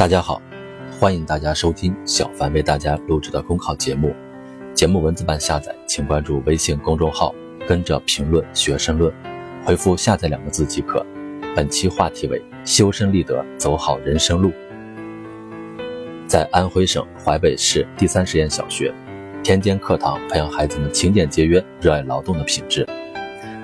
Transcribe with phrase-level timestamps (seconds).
[0.00, 0.40] 大家好，
[0.90, 4.16] 欢迎大家收听小凡为大家录制的公考节目。
[4.72, 7.34] 节目文字版下载，请关注微信公众号，
[7.68, 9.12] 跟着评论学申论，
[9.62, 11.04] 回复“下载”两个字即可。
[11.54, 14.50] 本期话题为“修身立德，走好人生路”。
[16.26, 18.94] 在安徽省淮北市第三实验小学，
[19.44, 22.86] 田间课堂培养孩子们勤俭节约、热爱劳动的品质；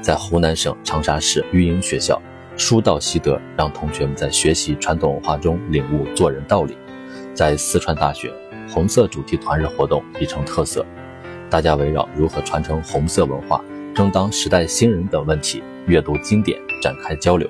[0.03, 2.21] 在湖南省长沙市育英学校。
[2.57, 6.77] 书到习得，让同学们在学习传统文化中领悟做人道理。
[7.35, 8.33] 在四川大学，
[8.69, 10.85] 红色主题团日活动已成特色，
[11.51, 13.63] 大家围绕如何传承红色文化、
[13.95, 17.49] 争当时代新人等问题，阅读经典，展开交流。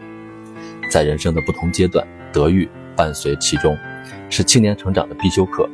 [0.91, 3.79] 在人生的不同阶段，德育伴随其中，
[4.29, 5.69] 是青年成长的必修课。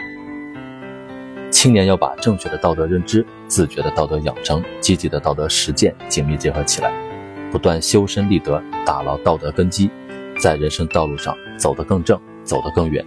[1.50, 6.92] 青年要把正确的道德认知、自觉的道德养成、积极的道德实践紧密结合起来。
[7.52, 9.90] 不断修身立德，打牢道德根基，
[10.40, 13.04] 在人生道路上走得更正，走得更远。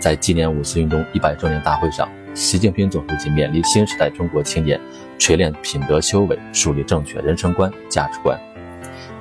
[0.00, 4.80] 在纪念五四运动一百周年大会上，习近平总书记勉励新时代中国青年
[5.20, 8.36] 锤炼品德修为，树立正确人生观、价值观。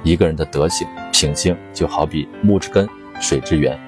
[0.04, 2.90] 一个人的德行、品性，就好比木之根、
[3.22, 3.80] 水之源，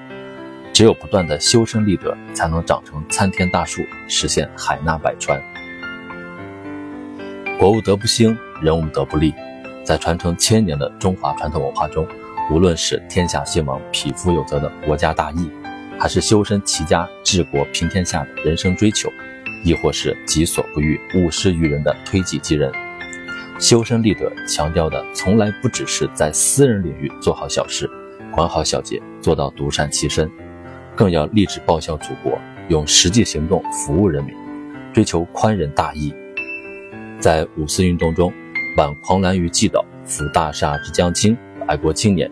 [0.72, 5.42] 只有不断的修身立德，才能长成参天大树，实现海纳百川。
[7.58, 9.34] 国无德不兴，人无德不立。
[9.84, 12.06] 在传承千年的中华传统文化中，
[12.50, 15.50] 无论是天下兴亡、匹夫有责的国家大义，
[15.98, 19.10] 还是修身齐家治国平天下的人生追求，
[19.64, 22.70] 亦或是己所不欲、勿施于人的推己及人，
[23.58, 27.90] 修身立德强调的从来不只是在私人领域做好小事、
[28.30, 30.30] 管好小节，做到独善其身，
[30.94, 32.38] 更要立志报效祖国，
[32.68, 34.32] 用实际行动服务人民，
[34.92, 36.14] 追求宽仁大义。
[37.18, 38.32] 在五四运动中。
[38.76, 42.26] 挽狂澜于既倒，扶大厦之将倾，爱国青年；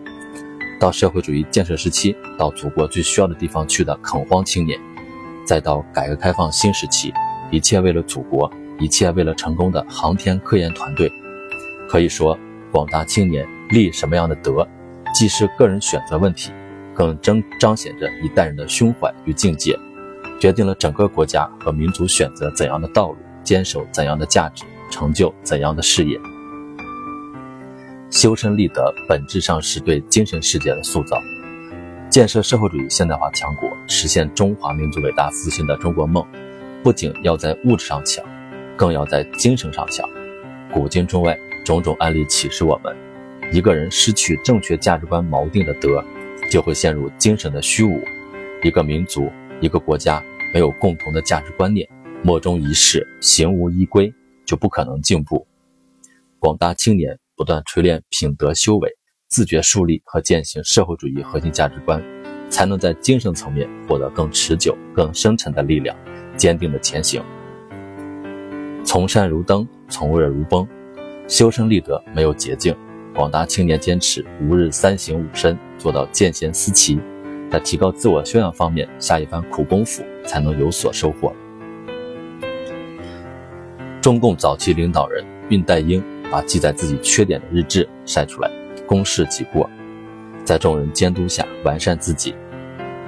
[0.79, 4.79] 到社会主义建设时期，到祖国最需要的地方去的垦荒青年；
[5.45, 7.13] 再到改革开放新时期，
[7.51, 11.11] 一切为了祖国，一切为了成功的航天科研团队。
[11.87, 12.35] 可以说，
[12.71, 14.67] 广大青年立什么样的德，
[15.13, 16.51] 既是个人选择问题，
[16.95, 19.77] 更彰彰显着一代人的胸怀与境界，
[20.39, 26.19] 决定了整个国家和民族选择怎样的道路，坚守怎样的价值，成就怎样的事业。
[28.21, 31.19] 修身立德本质上是对精神世界的塑造，
[32.07, 36.23] 建设社会主义现代化强国，实现中华民族伟大复兴的中国梦，
[36.83, 38.23] 不仅要在物质上强，
[38.77, 40.07] 更要在精神上强。
[40.71, 42.95] 古今中外种种案例启示我们，
[43.51, 46.05] 一个人失去正确价值观锚定的德，
[46.51, 47.99] 就会陷入精神的虚无；
[48.61, 51.89] 一个民族、一个国家没有共同的价值观念，
[52.21, 54.13] 莫衷一是，行无依归，
[54.45, 55.47] 就不可能进步。
[56.37, 57.17] 广大青年。
[57.35, 58.89] 不断锤炼品德修为，
[59.27, 62.03] 自觉树立和践行社会主义核心价值观，
[62.49, 65.95] 才能在精神层面获得更持久、更深沉的力量，
[66.35, 67.23] 坚定的前行。
[68.83, 70.67] 从善如登，从恶如崩，
[71.27, 72.75] 修身立德没有捷径。
[73.13, 76.99] 广大青年坚持吾日三省吾身，做到见贤思齐，
[77.49, 81.33] 在提高自我修养方面下一番苦功夫，才能有所收获。
[84.01, 86.03] 中共早期领导人恽代英。
[86.31, 88.49] 把记载自己缺点的日志晒出来，
[88.87, 89.69] 公示己过，
[90.45, 92.33] 在众人监督下完善自己。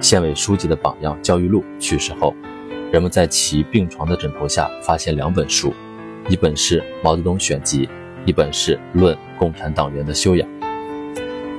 [0.02, 2.36] 县委书记的榜样焦裕禄去世后，
[2.92, 5.74] 人们在其病床的枕头下发现两本书，
[6.28, 7.88] 一本是《毛泽东选集》，
[8.26, 10.48] 一本是《论共产党员的修养》。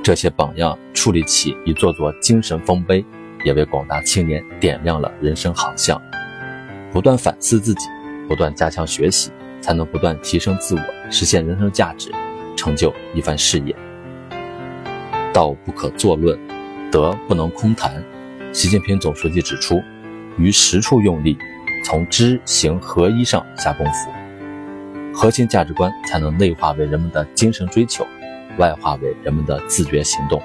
[0.03, 3.03] 这些榜样矗立起一座座精神丰碑，
[3.43, 5.99] 也为广大青年点亮了人生航向。
[6.93, 7.87] 不断反思自己，
[8.27, 9.31] 不断加强学习。
[9.65, 12.11] 才能不断提升自我，实现人生价值，
[12.55, 13.75] 成就一番事业。
[15.33, 16.37] 道不可作论，
[16.91, 17.91] 德不能空谈。
[18.53, 19.81] 习近平总书记指出，
[20.37, 21.35] 于实处用力，
[21.83, 24.11] 从知行合一上下功夫，
[25.11, 28.05] 核心价值观才能内化为人们的精神追求，
[28.59, 30.39] 外化为人们的自觉行动。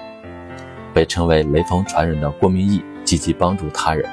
[0.94, 4.08] 被称为雷锋传人的郭明义，积极帮助他人，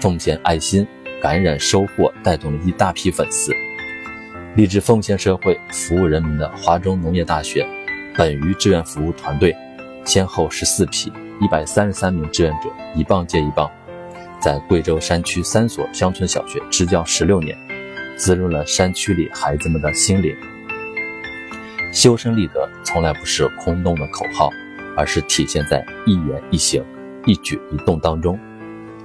[0.00, 0.84] 奉献爱心，
[1.22, 3.52] 感染收获，带动了一大批粉丝。
[4.58, 7.64] 立志奉献社会、服务人民的华中农业大学
[8.16, 9.54] 本鱼志愿服务团队，
[10.04, 13.70] 先后十四批一百三十三名志愿者一棒接一棒，
[14.40, 17.56] 在贵州山区三所乡村小学支教十六年，
[18.16, 20.34] 滋润了山区里孩子们的心灵。
[21.92, 24.50] 修身立德从来不是空洞的口号，
[24.96, 26.84] 而是体现在一言一行、
[27.26, 28.36] 一举一动当中。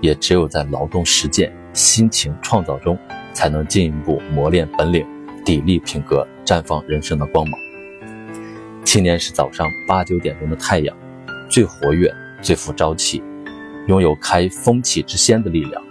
[0.02, 2.98] 也只有在劳动实践、辛勤创造中，
[3.34, 5.06] 才能进一步磨练本领。
[5.46, 7.60] 砥砺品格，绽放人生的光芒。
[8.86, 10.96] 青年是早上八九点钟的太阳，
[11.50, 13.22] 最活跃，最富朝气。
[13.88, 15.84] 拥有开风气之先的力量。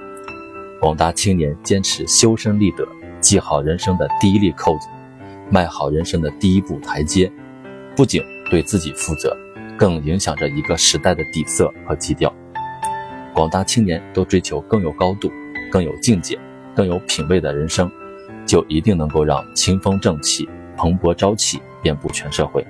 [0.81, 2.89] 广大青年坚持修身立德，
[3.21, 4.89] 系好人生的第一粒扣子，
[5.51, 7.31] 迈好人生的第一步台阶，
[7.95, 9.37] 不仅对自己负责，
[9.77, 12.35] 更影响着一个时代的底色和基调。
[13.35, 15.31] 广大青年都追求更有高度、
[15.71, 16.39] 更有境界、
[16.75, 17.91] 更有品位的人生，
[18.53, 20.47] 就一定能够让清风正气、
[20.77, 22.63] 蓬勃朝气遍布全社会，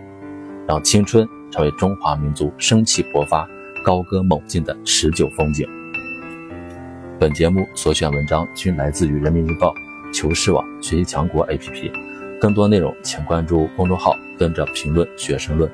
[0.68, 3.44] 让青春成为中华民族生气勃发、
[3.84, 5.68] 高歌猛进的持久风景。
[7.18, 9.74] 本节目所选文章均来自于人民日报、
[10.14, 11.90] 求是网、学习强国 APP，
[12.40, 15.68] 更多内容请关注公众号“跟着评论学生论”。